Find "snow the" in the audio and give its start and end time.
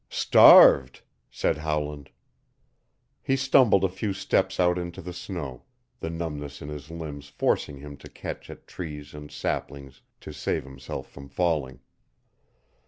5.13-6.09